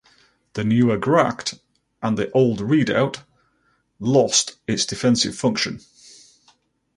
The 0.53 0.63
Nieuwe 0.63 0.97
Gracht 0.99 1.59
and 2.01 2.17
the 2.17 2.31
old 2.31 2.59
redoubt 2.59 3.21
lost 3.99 4.55
its 4.65 4.83
defensive 4.83 5.35
function. 5.35 5.79